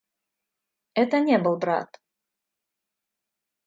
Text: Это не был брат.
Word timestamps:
Это 0.95 1.19
не 1.19 1.37
был 1.37 1.57
брат. 1.57 2.01